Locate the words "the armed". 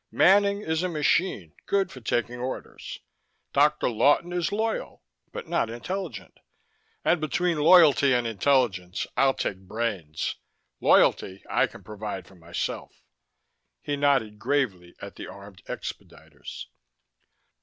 15.17-15.63